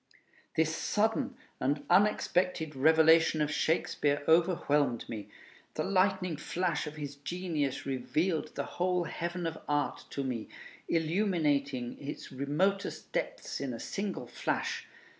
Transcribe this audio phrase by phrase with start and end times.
[0.55, 5.29] This sudden and unexpected revelation of Shakespeare overwhelmed me.
[5.75, 10.49] The lightning flash of his genius revealed the whole heaven of art to me,
[10.89, 14.87] illuminating its remotest depths in a single flash.